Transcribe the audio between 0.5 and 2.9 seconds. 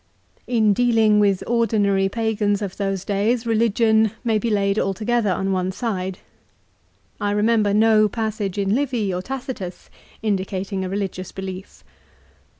dealing with ordinary pagans of